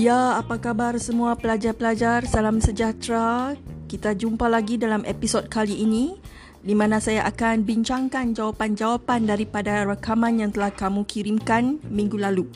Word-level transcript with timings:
Ya, 0.00 0.40
apa 0.40 0.56
khabar 0.56 0.96
semua 0.96 1.36
pelajar-pelajar? 1.36 2.24
Salam 2.24 2.56
sejahtera. 2.56 3.52
Kita 3.84 4.16
jumpa 4.16 4.48
lagi 4.48 4.80
dalam 4.80 5.04
episod 5.04 5.44
kali 5.44 5.76
ini 5.76 6.16
di 6.64 6.72
mana 6.72 7.04
saya 7.04 7.28
akan 7.28 7.68
bincangkan 7.68 8.32
jawapan-jawapan 8.32 9.28
daripada 9.28 9.84
rakaman 9.84 10.40
yang 10.40 10.56
telah 10.56 10.72
kamu 10.72 11.04
kirimkan 11.04 11.84
minggu 11.84 12.16
lalu. 12.16 12.48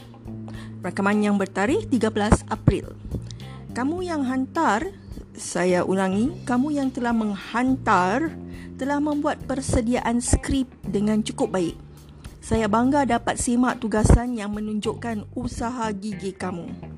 Rakaman 0.81 1.21
yang 1.21 1.37
bertarikh 1.37 1.85
13 1.93 2.49
April. 2.49 2.97
Kamu 3.77 4.01
yang 4.01 4.25
hantar, 4.25 4.89
saya 5.37 5.85
ulangi, 5.85 6.33
kamu 6.49 6.81
yang 6.81 6.89
telah 6.97 7.13
menghantar 7.13 8.33
telah 8.81 9.05
membuat 9.05 9.45
persediaan 9.45 10.17
skrip 10.25 10.73
dengan 10.81 11.21
cukup 11.21 11.53
baik. 11.61 11.77
Saya 12.41 12.73
bangga 12.73 13.05
dapat 13.05 13.37
simak 13.37 13.85
tugasan 13.85 14.33
yang 14.33 14.57
menunjukkan 14.57 15.29
usaha 15.37 15.93
gigi 15.93 16.33
kamu. 16.33 16.94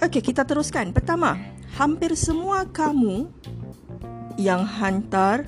Okey, 0.00 0.32
kita 0.32 0.48
teruskan. 0.48 0.96
Pertama, 0.96 1.36
hampir 1.76 2.16
semua 2.16 2.64
kamu 2.64 3.28
yang 4.40 4.64
hantar 4.64 5.44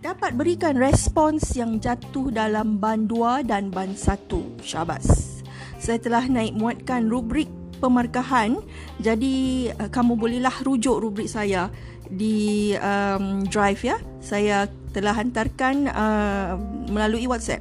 dapat 0.00 0.32
berikan 0.32 0.72
respons 0.72 1.52
yang 1.52 1.76
jatuh 1.76 2.32
dalam 2.32 2.80
ban 2.80 3.04
2 3.04 3.44
dan 3.44 3.68
ban 3.68 3.92
1. 3.92 4.64
Syabas. 4.64 5.04
Saya 5.76 6.00
telah 6.00 6.24
naik 6.24 6.56
muatkan 6.56 7.12
rubrik 7.12 7.52
pemarkahan. 7.76 8.64
Jadi 9.04 9.68
uh, 9.68 9.92
kamu 9.92 10.16
bolehlah 10.16 10.56
rujuk 10.64 10.96
rubrik 10.96 11.28
saya 11.28 11.68
di 12.08 12.72
um, 12.80 13.44
drive 13.52 13.84
ya. 13.84 14.00
Saya 14.24 14.64
telah 14.96 15.12
hantarkan 15.12 15.92
uh, 15.92 16.56
melalui 16.88 17.28
WhatsApp. 17.28 17.60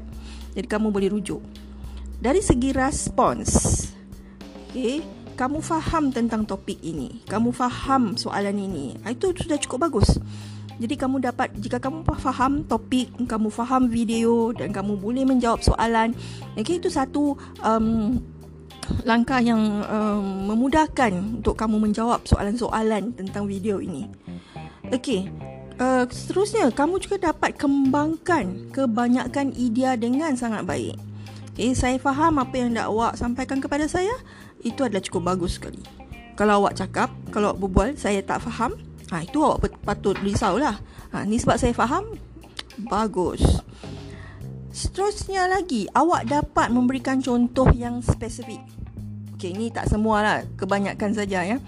Jadi 0.56 0.72
kamu 0.72 0.88
boleh 0.88 1.12
rujuk. 1.12 1.44
Dari 2.24 2.40
segi 2.40 2.72
respons, 2.72 3.52
okay, 4.72 5.19
kamu 5.40 5.64
faham 5.64 6.12
tentang 6.12 6.44
topik 6.44 6.84
ini. 6.84 7.24
Kamu 7.24 7.56
faham 7.56 8.20
soalan 8.20 8.60
ini. 8.60 9.00
Ah, 9.08 9.16
itu 9.16 9.32
sudah 9.32 9.56
cukup 9.56 9.88
bagus. 9.88 10.20
Jadi 10.80 11.00
kamu 11.00 11.24
dapat 11.24 11.56
jika 11.56 11.80
kamu 11.80 12.04
faham 12.20 12.68
topik, 12.68 13.08
kamu 13.24 13.48
faham 13.48 13.88
video 13.88 14.52
dan 14.52 14.76
kamu 14.76 15.00
boleh 15.00 15.24
menjawab 15.24 15.64
soalan. 15.64 16.12
Okay, 16.60 16.84
itu 16.84 16.92
satu 16.92 17.40
um, 17.64 18.20
langkah 19.08 19.40
yang 19.40 19.60
um, 19.88 20.52
memudahkan 20.52 21.40
untuk 21.40 21.56
kamu 21.56 21.88
menjawab 21.88 22.20
soalan-soalan 22.28 23.16
tentang 23.16 23.48
video 23.48 23.80
ini. 23.80 24.12
Okey, 24.92 25.32
uh, 25.80 26.04
seterusnya 26.08 26.68
kamu 26.76 27.00
juga 27.00 27.32
dapat 27.32 27.56
kembangkan 27.56 28.76
kebanyakan 28.76 29.56
idea 29.56 29.96
dengan 29.96 30.36
sangat 30.36 30.68
baik. 30.68 31.09
Okay, 31.60 31.76
saya 31.76 32.00
faham 32.00 32.40
apa 32.40 32.56
yang 32.56 32.72
dah 32.72 32.88
awak 32.88 33.20
sampaikan 33.20 33.60
kepada 33.60 33.84
saya. 33.84 34.16
Itu 34.64 34.88
adalah 34.88 35.04
cukup 35.04 35.36
bagus 35.36 35.60
sekali. 35.60 35.84
Kalau 36.40 36.64
awak 36.64 36.80
cakap, 36.80 37.12
kalau 37.36 37.52
awak 37.52 37.60
berbual, 37.60 37.90
saya 38.00 38.24
tak 38.24 38.48
faham. 38.48 38.80
Ha, 39.12 39.28
itu 39.28 39.44
awak 39.44 39.68
patut 39.84 40.16
risaulah. 40.24 40.80
Ha, 41.12 41.28
ni 41.28 41.36
sebab 41.36 41.60
saya 41.60 41.76
faham. 41.76 42.16
Bagus. 42.88 43.44
Seterusnya 44.72 45.52
lagi, 45.52 45.84
awak 45.92 46.32
dapat 46.32 46.72
memberikan 46.72 47.20
contoh 47.20 47.68
yang 47.76 48.00
spesifik. 48.00 48.64
Okey, 49.36 49.52
ni 49.52 49.68
tak 49.68 49.92
semualah, 49.92 50.48
kebanyakan 50.56 51.12
saja 51.12 51.44
ya 51.44 51.60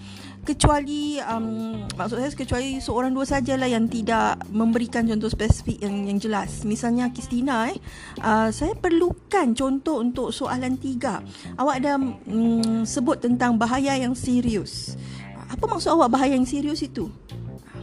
kecuali 0.41 1.21
um, 1.21 1.85
maksud 1.93 2.17
saya 2.17 2.33
kecuali 2.33 2.81
seorang 2.81 3.13
dua 3.13 3.29
sajalah 3.29 3.69
yang 3.69 3.85
tidak 3.85 4.41
memberikan 4.49 5.05
contoh 5.05 5.29
spesifik 5.29 5.85
yang 5.85 6.09
yang 6.09 6.17
jelas 6.17 6.65
misalnya 6.65 7.13
Kristina 7.13 7.69
eh 7.69 7.77
uh, 8.21 8.49
saya 8.49 8.73
perlukan 8.73 9.53
contoh 9.53 10.01
untuk 10.01 10.33
soalan 10.33 10.81
tiga 10.81 11.21
awak 11.61 11.85
ada 11.85 12.01
um, 12.01 12.81
sebut 12.81 13.21
tentang 13.21 13.53
bahaya 13.53 13.93
yang 14.01 14.17
serius 14.17 14.97
apa 15.45 15.61
maksud 15.69 15.93
awak 15.93 16.09
bahaya 16.09 16.33
yang 16.33 16.47
serius 16.47 16.81
itu 16.81 17.11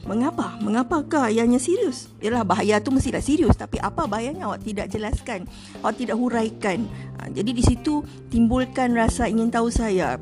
Mengapa? 0.09 0.57
Mengapakah 0.65 1.29
ianya 1.29 1.61
serius? 1.61 2.09
Yalah 2.25 2.41
bahaya 2.41 2.81
tu 2.81 2.89
mestilah 2.89 3.21
serius 3.21 3.61
tapi 3.61 3.77
apa 3.77 4.09
bahayanya 4.09 4.49
awak 4.49 4.65
tidak 4.65 4.89
jelaskan, 4.89 5.45
awak 5.85 6.01
tidak 6.01 6.17
huraikan. 6.17 6.89
Ha, 7.21 7.29
jadi 7.29 7.53
di 7.53 7.61
situ 7.61 8.01
timbulkan 8.33 8.97
rasa 8.97 9.29
ingin 9.29 9.53
tahu 9.53 9.69
saya 9.69 10.17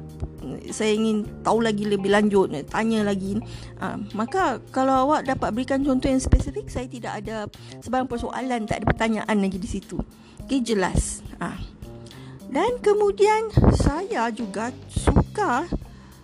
saya 0.71 0.94
ingin 0.94 1.27
tahu 1.43 1.62
lagi 1.65 1.87
lebih 1.87 2.10
lanjut 2.12 2.53
tanya 2.71 3.03
lagi. 3.03 3.38
Uh, 3.78 3.99
maka 4.15 4.62
kalau 4.71 5.09
awak 5.09 5.27
dapat 5.27 5.50
berikan 5.53 5.82
contoh 5.82 6.06
yang 6.06 6.22
spesifik 6.22 6.71
saya 6.71 6.87
tidak 6.87 7.12
ada 7.25 7.50
sebarang 7.82 8.09
persoalan 8.09 8.66
tak 8.69 8.82
ada 8.82 8.87
pertanyaan 8.87 9.37
lagi 9.37 9.59
di 9.59 9.69
situ. 9.69 9.99
Okey 10.47 10.62
jelas. 10.62 11.22
Uh. 11.37 11.59
dan 12.49 12.81
kemudian 12.81 13.53
saya 13.76 14.32
juga 14.32 14.72
suka 14.88 15.69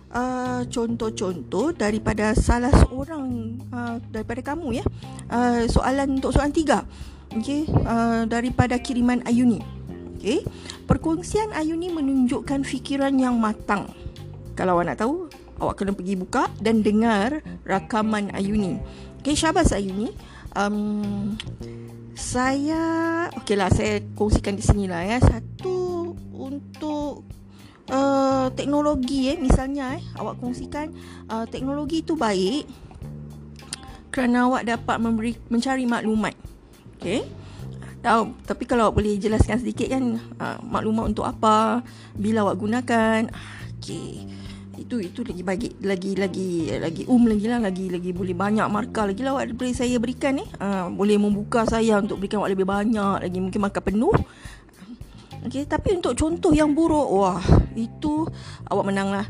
uh, 0.09 0.61
contoh-contoh 0.65 1.75
daripada 1.75 2.33
salah 2.33 2.71
seorang 2.73 3.59
uh, 3.69 4.01
daripada 4.09 4.41
kamu 4.41 4.81
ya. 4.81 4.85
Uh, 5.29 5.67
soalan 5.67 6.17
untuk 6.17 6.33
soalan 6.33 6.55
tiga. 6.55 6.87
Okey 7.33 7.65
uh, 7.69 8.25
daripada 8.29 8.77
kiriman 8.79 9.21
Ayuni 9.25 9.82
okey 10.23 10.47
perkongsian 10.87 11.51
Ayuni 11.51 11.91
menunjukkan 11.91 12.63
fikiran 12.63 13.11
yang 13.19 13.35
matang 13.35 13.91
kalau 14.53 14.77
awak 14.77 14.93
nak 14.93 14.97
tahu, 15.01 15.13
awak 15.57 15.81
kena 15.81 15.97
pergi 15.97 16.13
buka 16.13 16.45
dan 16.61 16.85
dengar 16.85 17.41
rakaman 17.65 18.29
Ayuni. 18.37 18.77
Okay, 19.21 19.33
syabas 19.33 19.73
Ayuni. 19.73 20.13
Um, 20.53 21.33
saya, 22.13 23.25
okey 23.41 23.57
lah, 23.57 23.73
saya 23.73 24.05
kongsikan 24.13 24.53
di 24.53 24.61
sini 24.61 24.85
lah 24.85 25.01
ya. 25.01 25.17
Satu 25.17 26.13
untuk 26.37 27.25
uh, 27.89 28.53
teknologi 28.53 29.33
eh, 29.33 29.37
misalnya 29.41 29.97
eh, 29.97 30.03
awak 30.21 30.37
kongsikan 30.37 30.93
uh, 31.33 31.49
teknologi 31.49 32.05
itu 32.05 32.13
baik 32.13 32.69
kerana 34.13 34.45
awak 34.45 34.69
dapat 34.69 34.97
memberi 35.01 35.33
mencari 35.49 35.89
maklumat. 35.89 36.37
Okay. 37.01 37.25
Tahu, 38.03 38.35
tapi 38.43 38.67
kalau 38.67 38.91
awak 38.91 38.99
boleh 38.99 39.15
jelaskan 39.15 39.63
sedikit 39.63 39.87
kan 39.87 40.19
uh, 40.43 40.59
maklumat 40.59 41.15
untuk 41.15 41.23
apa, 41.23 41.79
bila 42.19 42.43
awak 42.43 42.59
gunakan. 42.59 43.31
Okay 43.79 44.27
itu 44.73 44.99
itu 44.99 45.21
lagi 45.21 45.43
bagi 45.45 45.69
lagi 45.85 46.11
lagi 46.17 46.49
lagi 46.81 47.03
um 47.05 47.29
lagi 47.29 47.45
lah 47.45 47.61
lagi 47.61 47.93
lagi 47.93 48.09
boleh 48.09 48.33
banyak 48.33 48.65
markah 48.73 49.05
lagi 49.05 49.21
lah 49.21 49.37
awak 49.37 49.53
boleh 49.53 49.73
saya 49.73 49.95
berikan 50.01 50.35
ni. 50.35 50.45
Uh, 50.57 50.89
boleh 50.89 51.15
membuka 51.15 51.63
saya 51.63 52.01
untuk 52.01 52.19
berikan 52.19 52.41
awak 52.41 52.57
lebih 52.57 52.67
banyak 52.67 53.23
lagi 53.23 53.37
mungkin 53.39 53.61
markah 53.63 53.85
penuh. 53.85 54.13
Okey 55.43 55.67
tapi 55.67 55.99
untuk 55.99 56.15
contoh 56.15 56.51
yang 56.55 56.71
buruk 56.71 57.07
wah 57.09 57.39
itu 57.75 58.27
awak 58.67 58.85
menang 58.87 59.11
lah 59.11 59.27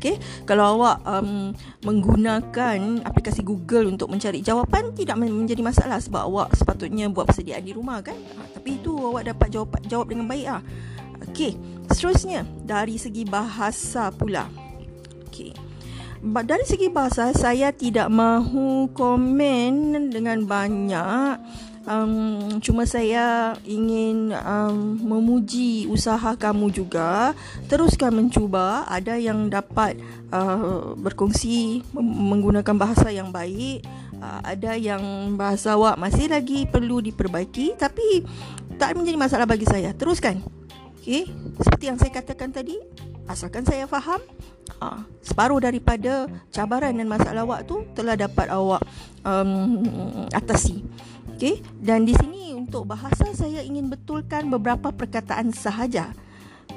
Okay, 0.00 0.16
kalau 0.48 0.80
awak 0.80 1.04
um, 1.04 1.52
menggunakan 1.84 3.04
aplikasi 3.04 3.44
Google 3.44 3.92
untuk 3.92 4.08
mencari 4.08 4.40
jawapan 4.40 4.96
tidak 4.96 5.20
menjadi 5.20 5.60
masalah 5.60 6.00
sebab 6.00 6.24
awak 6.24 6.56
sepatutnya 6.56 7.12
buat 7.12 7.28
persediaan 7.28 7.60
di 7.60 7.76
rumah 7.76 8.00
kan. 8.00 8.16
Ha, 8.16 8.48
tapi 8.56 8.80
itu 8.80 8.96
awak 8.96 9.28
dapat 9.28 9.52
jawab 9.52 9.76
jawab 9.84 10.08
dengan 10.08 10.24
baik 10.24 10.46
ah. 10.48 10.64
Okey, 11.28 11.52
seterusnya 11.92 12.48
dari 12.64 12.96
segi 12.96 13.28
bahasa 13.28 14.08
pula. 14.08 14.48
Okey. 15.28 15.52
Dari 16.24 16.64
segi 16.64 16.88
bahasa 16.88 17.36
saya 17.36 17.68
tidak 17.68 18.08
mahu 18.08 18.88
komen 18.96 20.08
dengan 20.08 20.48
banyak. 20.48 21.36
Um, 21.90 22.62
cuma 22.62 22.86
saya 22.86 23.58
ingin 23.66 24.30
um, 24.30 24.94
memuji 25.02 25.90
usaha 25.90 26.38
kamu 26.38 26.70
juga. 26.70 27.34
Teruskan 27.66 28.14
mencuba. 28.14 28.86
Ada 28.86 29.18
yang 29.18 29.50
dapat 29.50 29.98
uh, 30.30 30.94
berkongsi 30.94 31.82
menggunakan 31.98 32.78
bahasa 32.78 33.10
yang 33.10 33.34
baik. 33.34 33.82
Uh, 34.22 34.40
ada 34.46 34.78
yang 34.78 35.34
bahasa 35.34 35.74
awak 35.74 35.98
masih 35.98 36.30
lagi 36.30 36.62
perlu 36.70 37.02
diperbaiki. 37.02 37.74
Tapi 37.74 38.22
tak 38.78 38.94
menjadi 38.94 39.18
masalah 39.18 39.50
bagi 39.50 39.66
saya. 39.66 39.90
Teruskan. 39.90 40.38
Okay, 41.00 41.26
seperti 41.58 41.84
yang 41.90 41.98
saya 41.98 42.12
katakan 42.12 42.52
tadi, 42.52 42.76
asalkan 43.24 43.64
saya 43.64 43.88
faham, 43.88 44.20
uh, 44.84 45.00
separuh 45.24 45.58
daripada 45.58 46.28
cabaran 46.52 46.92
dan 46.92 47.08
masalah 47.08 47.42
awak 47.42 47.64
tu 47.64 47.82
telah 47.96 48.14
dapat 48.20 48.46
awak 48.52 48.84
um, 49.24 50.28
atasi. 50.30 50.84
Okay, 51.40 51.64
dan 51.80 52.04
di 52.04 52.12
sini 52.12 52.52
untuk 52.52 52.84
bahasa 52.84 53.24
saya 53.32 53.64
ingin 53.64 53.88
betulkan 53.88 54.52
beberapa 54.52 54.92
perkataan 54.92 55.56
sahaja. 55.56 56.12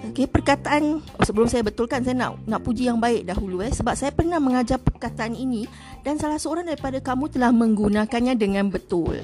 Okay, 0.07 0.23
perkataan 0.23 1.03
oh, 1.03 1.23
sebelum 1.27 1.51
saya 1.51 1.67
betulkan 1.67 1.99
saya 1.99 2.15
nak 2.15 2.39
nak 2.47 2.63
puji 2.63 2.87
yang 2.87 2.95
baik 2.95 3.27
dahulu 3.27 3.59
eh 3.59 3.75
sebab 3.75 3.91
saya 3.99 4.15
pernah 4.15 4.39
mengajar 4.39 4.79
perkataan 4.79 5.35
ini 5.35 5.67
dan 6.07 6.15
salah 6.15 6.39
seorang 6.39 6.63
daripada 6.63 7.03
kamu 7.03 7.27
telah 7.27 7.51
menggunakannya 7.51 8.39
dengan 8.39 8.71
betul. 8.71 9.19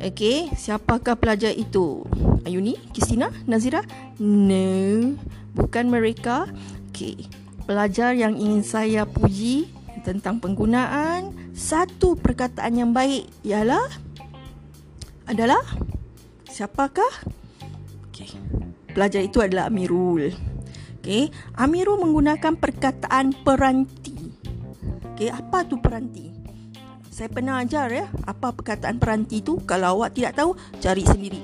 Okay, 0.00 0.48
siapakah 0.56 1.20
pelajar 1.20 1.52
itu? 1.52 2.08
Ayuni, 2.48 2.80
Kistina, 2.96 3.28
Nazira? 3.44 3.84
No, 4.16 5.12
bukan 5.52 5.92
mereka. 5.92 6.48
Okay, 6.88 7.28
pelajar 7.68 8.16
yang 8.16 8.40
ingin 8.40 8.64
saya 8.64 9.04
puji 9.04 9.68
tentang 10.00 10.40
penggunaan 10.40 11.36
satu 11.52 12.16
perkataan 12.16 12.72
yang 12.72 12.96
baik 12.96 13.28
ialah 13.44 14.07
adalah 15.28 15.60
siapakah? 16.48 17.12
Okay 18.08 18.32
pelajar 18.98 19.22
itu 19.22 19.38
adalah 19.38 19.70
Amirul. 19.70 20.34
Okey, 20.98 21.30
Amirul 21.54 22.02
menggunakan 22.02 22.58
perkataan 22.58 23.30
peranti. 23.46 24.34
Okey, 25.14 25.30
apa 25.30 25.62
tu 25.62 25.78
peranti? 25.78 26.34
Saya 27.06 27.30
pernah 27.30 27.62
ajar 27.62 27.94
ya, 27.94 28.10
apa 28.26 28.50
perkataan 28.50 28.98
peranti 28.98 29.38
tu? 29.38 29.62
Kalau 29.62 30.02
awak 30.02 30.18
tidak 30.18 30.34
tahu, 30.34 30.58
cari 30.82 31.06
sendiri. 31.06 31.38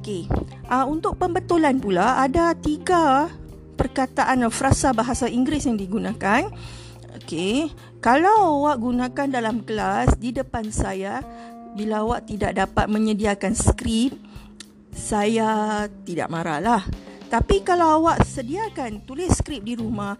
Okey. 0.00 0.32
Uh, 0.64 0.88
untuk 0.88 1.20
pembetulan 1.20 1.76
pula 1.76 2.24
ada 2.24 2.56
tiga 2.56 3.28
perkataan 3.76 4.48
frasa 4.48 4.96
bahasa 4.96 5.28
Inggeris 5.28 5.68
yang 5.68 5.76
digunakan. 5.76 6.48
Okey, 7.20 7.68
kalau 8.00 8.64
awak 8.64 8.80
gunakan 8.80 9.28
dalam 9.28 9.60
kelas 9.60 10.16
di 10.16 10.32
depan 10.32 10.72
saya 10.72 11.20
bila 11.78 12.02
awak 12.02 12.26
tidak 12.26 12.58
dapat 12.58 12.90
menyediakan 12.90 13.54
skrip, 13.54 14.18
saya 14.90 15.86
tidak 16.02 16.26
marahlah. 16.26 16.82
Tapi 17.30 17.62
kalau 17.62 18.02
awak 18.02 18.26
sediakan 18.26 19.06
tulis 19.06 19.30
skrip 19.38 19.62
di 19.62 19.78
rumah, 19.78 20.18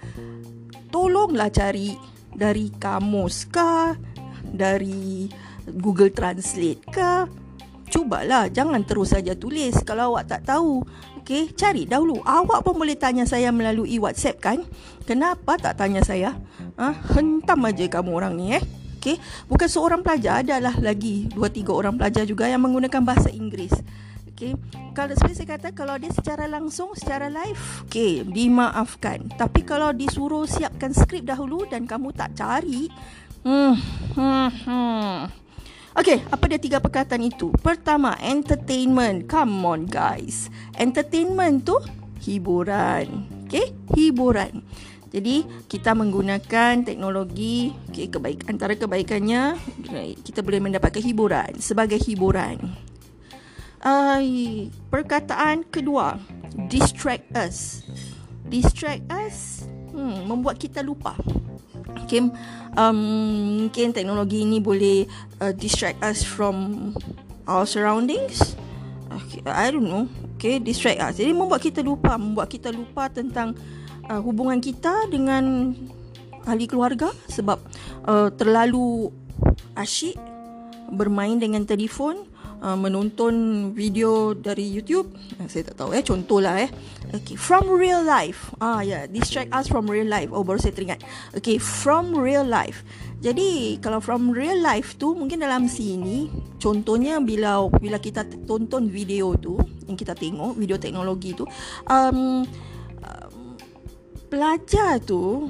tolonglah 0.94 1.50
cari 1.50 1.98
dari 2.30 2.70
kamus 2.70 3.50
kah, 3.50 3.98
dari 4.46 5.26
Google 5.66 6.14
Translate 6.14 6.86
kah. 6.94 7.26
Cubalah, 7.88 8.52
jangan 8.52 8.84
terus 8.84 9.16
saja 9.16 9.34
tulis 9.34 9.74
kalau 9.82 10.14
awak 10.14 10.30
tak 10.30 10.46
tahu. 10.46 10.84
Okey, 11.24 11.56
cari 11.58 11.88
dahulu. 11.88 12.22
Awak 12.22 12.62
pun 12.62 12.76
boleh 12.76 12.94
tanya 12.94 13.24
saya 13.26 13.50
melalui 13.50 13.98
WhatsApp 13.98 14.38
kan? 14.38 14.58
Kenapa 15.08 15.58
tak 15.58 15.80
tanya 15.80 16.04
saya? 16.04 16.36
Ha? 16.76 16.92
Hentam 17.16 17.64
aja 17.64 17.88
kamu 17.88 18.10
orang 18.12 18.36
ni 18.36 18.54
eh. 18.54 18.62
Okey, 19.08 19.24
bukan 19.48 19.68
seorang 19.72 20.04
pelajar, 20.04 20.44
adalah 20.44 20.76
lagi 20.84 21.32
dua 21.32 21.48
tiga 21.48 21.72
orang 21.72 21.96
pelajar 21.96 22.28
juga 22.28 22.44
yang 22.44 22.60
menggunakan 22.60 23.00
bahasa 23.00 23.32
Inggeris. 23.32 23.72
Okey, 24.36 24.52
kalau 24.92 25.16
seperti 25.16 25.40
saya 25.40 25.48
kata 25.56 25.72
kalau 25.72 25.96
dia 25.96 26.12
secara 26.12 26.44
langsung, 26.44 26.92
secara 26.92 27.32
live, 27.32 27.88
okey, 27.88 28.28
dimaafkan. 28.28 29.32
Tapi 29.32 29.64
kalau 29.64 29.96
disuruh 29.96 30.44
siapkan 30.44 30.92
skrip 30.92 31.24
dahulu 31.24 31.64
dan 31.72 31.88
kamu 31.88 32.12
tak 32.12 32.36
cari, 32.36 32.92
hmm, 33.48 33.74
hmm, 34.12 34.48
hmm. 34.68 35.16
Okay, 35.96 36.20
apa 36.28 36.44
dia 36.44 36.60
tiga 36.60 36.76
perkataan 36.76 37.24
itu? 37.24 37.48
Pertama, 37.64 38.12
entertainment. 38.20 39.24
Come 39.24 39.64
on 39.64 39.80
guys. 39.88 40.52
Entertainment 40.76 41.64
tu 41.64 41.80
hiburan. 42.28 43.24
Okay, 43.48 43.72
hiburan. 43.96 44.60
Jadi, 45.08 45.46
kita 45.66 45.96
menggunakan 45.96 46.84
teknologi, 46.84 47.72
okay, 47.88 48.12
kebaik, 48.12 48.44
antara 48.48 48.76
kebaikannya, 48.76 49.56
kita 50.20 50.44
boleh 50.44 50.60
mendapatkan 50.60 51.00
hiburan 51.00 51.56
sebagai 51.58 51.96
hiburan. 51.96 52.76
Uh, 53.78 54.20
perkataan 54.92 55.64
kedua, 55.68 56.18
distract 56.68 57.30
us. 57.32 57.86
Distract 58.48 59.06
us, 59.12 59.68
hmm, 59.92 60.28
membuat 60.28 60.60
kita 60.60 60.84
lupa 60.84 61.16
okay, 62.08 62.24
um, 62.76 62.98
mungkin 63.66 63.92
teknologi 63.92 64.40
ini 64.44 64.64
boleh 64.64 65.04
uh, 65.44 65.52
distract 65.52 66.00
us 66.00 66.24
from 66.24 66.88
our 67.44 67.68
surroundings 67.68 68.56
okay, 69.12 69.44
I 69.44 69.68
don't 69.68 69.84
know 69.84 70.08
okay, 70.40 70.56
distract 70.56 71.04
us 71.04 71.20
jadi 71.20 71.36
membuat 71.36 71.60
kita 71.60 71.84
lupa 71.84 72.16
membuat 72.16 72.48
kita 72.48 72.72
lupa 72.72 73.12
tentang 73.12 73.52
uh, 74.08 74.20
hubungan 74.24 74.58
kita 74.58 75.06
dengan 75.12 75.76
ahli 76.48 76.64
keluarga 76.64 77.12
sebab 77.28 77.60
uh, 78.08 78.32
terlalu 78.32 79.12
asyik 79.76 80.16
bermain 80.92 81.36
dengan 81.36 81.68
telefon 81.68 82.28
Uh, 82.58 82.74
menonton 82.74 83.70
video 83.70 84.34
dari 84.34 84.66
YouTube. 84.66 85.14
Uh, 85.38 85.46
saya 85.46 85.70
tak 85.70 85.78
tahu 85.78 85.94
eh 85.94 86.02
contohlah 86.02 86.58
eh. 86.58 86.66
Okay 87.14 87.38
from 87.38 87.70
real 87.70 88.02
life. 88.02 88.50
Ah 88.58 88.82
ya 88.82 88.90
yeah. 88.90 89.02
distract 89.06 89.54
us 89.54 89.70
from 89.70 89.86
real 89.86 90.10
life. 90.10 90.34
Oh 90.34 90.42
baru 90.42 90.58
saya 90.58 90.74
teringat. 90.74 90.98
Okay 91.38 91.62
from 91.62 92.18
real 92.18 92.42
life. 92.42 92.82
Jadi 93.22 93.78
kalau 93.78 94.02
from 94.02 94.34
real 94.34 94.58
life 94.58 94.98
tu 94.98 95.14
mungkin 95.14 95.38
dalam 95.38 95.70
sini 95.70 96.26
contohnya 96.58 97.22
bila 97.22 97.62
bila 97.78 98.02
kita 98.02 98.26
tonton 98.42 98.90
video 98.90 99.38
tu 99.38 99.54
yang 99.86 99.94
kita 99.94 100.18
tengok 100.18 100.58
video 100.58 100.82
teknologi 100.82 101.38
tu 101.38 101.46
um 101.86 102.42
pelajar 104.28 105.00
tu 105.02 105.48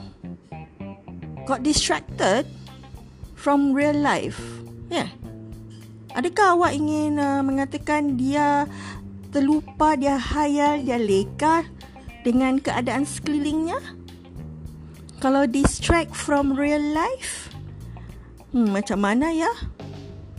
got 1.44 1.66
distracted 1.66 2.46
from 3.34 3.75
real 3.75 3.94
life 3.94 4.38
yeah 4.88 5.10
Adakah 6.19 6.58
awak 6.58 6.75
ingin 6.75 7.20
uh, 7.20 7.44
mengatakan 7.46 8.19
dia 8.19 8.66
terlupa, 9.30 9.94
dia 9.94 10.19
hayal, 10.19 10.82
dia 10.82 10.98
leka 10.98 11.62
dengan 12.26 12.58
keadaan 12.58 13.06
sekelilingnya? 13.06 13.78
Kalau 15.22 15.46
distract 15.46 16.19
from 16.19 16.58
real 16.58 16.82
life? 16.82 17.54
Hmm, 18.50 18.75
macam 18.75 18.98
mana 18.98 19.30
ya? 19.30 19.52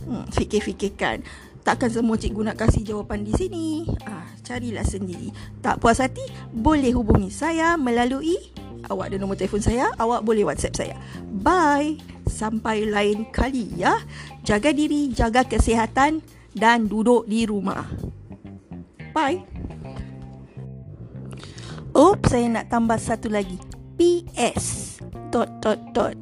Hmm, 0.04 0.28
fikir-fikirkan. 0.36 1.24
Takkan 1.64 1.88
semua 1.88 2.20
cikgu 2.20 2.52
nak 2.52 2.60
kasih 2.60 2.84
jawapan 2.84 3.24
di 3.24 3.32
sini. 3.32 3.88
Ah, 4.40 4.56
carilah 4.56 4.88
sendiri. 4.88 5.28
Tak 5.60 5.84
puas 5.84 6.00
hati? 6.00 6.24
Boleh 6.48 6.96
hubungi 6.96 7.28
saya 7.28 7.76
melalui 7.76 8.40
awak 8.88 9.12
ada 9.12 9.20
nombor 9.20 9.36
telefon 9.36 9.60
saya, 9.60 9.92
awak 10.00 10.24
boleh 10.24 10.48
WhatsApp 10.48 10.80
saya. 10.80 10.96
Bye. 11.28 12.00
Sampai 12.24 12.88
lain 12.88 13.28
kali 13.28 13.68
ya. 13.76 14.00
Jaga 14.40 14.72
diri, 14.72 15.12
jaga 15.12 15.44
kesihatan 15.44 16.24
dan 16.56 16.88
duduk 16.88 17.28
di 17.28 17.44
rumah. 17.44 17.84
Bye. 19.12 19.44
Oops, 21.92 22.24
saya 22.24 22.48
nak 22.48 22.72
tambah 22.72 22.96
satu 22.96 23.28
lagi. 23.28 23.60
PS. 24.00 24.96
Dot 25.28 25.60
dot 25.60 25.80
dot. 25.92 26.16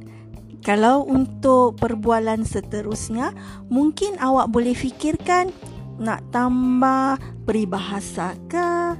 Kalau 0.66 1.06
untuk 1.06 1.78
perbualan 1.78 2.42
seterusnya, 2.42 3.30
mungkin 3.70 4.18
awak 4.18 4.50
boleh 4.50 4.74
fikirkan 4.74 5.54
nak 5.98 6.22
tambah 6.30 7.18
peribahasa 7.42 8.38
ke, 8.46 8.94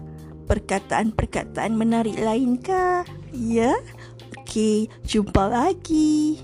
perkataan-perkataan 0.50 1.78
menarik 1.78 2.18
lain 2.18 2.58
ke? 2.58 3.06
Ya? 3.32 3.78
Okey, 4.42 4.90
jumpa 5.06 5.46
lagi. 5.46 6.42